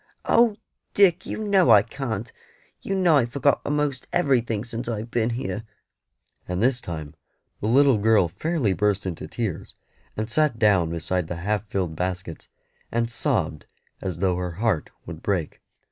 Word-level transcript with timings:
"Oh, 0.25 0.55
Dick, 0.95 1.27
you 1.27 1.37
know 1.43 1.69
I 1.69 1.83
can't; 1.83 2.31
you 2.81 2.95
know 2.95 3.17
I've 3.17 3.29
forgot 3.31 3.61
a'most 3.63 4.07
everything 4.11 4.65
since 4.65 4.87
I've 4.87 5.11
been 5.11 5.29
here;" 5.29 5.61
and 6.47 6.59
this 6.59 6.81
time 6.81 7.13
the 7.59 7.67
little 7.67 7.99
girl 7.99 8.27
fairly 8.27 8.73
burst 8.73 9.05
into 9.05 9.27
tears, 9.27 9.75
and 10.17 10.27
sat 10.27 10.57
down 10.57 10.89
beside 10.89 11.27
the 11.27 11.35
half 11.45 11.67
filled 11.67 11.95
baskets, 11.95 12.49
and 12.91 13.11
sobbed 13.11 13.67
as 14.01 14.17
though 14.17 14.37
her 14.37 14.53
heart 14.53 14.89
would 15.05 15.21
break. 15.21 15.61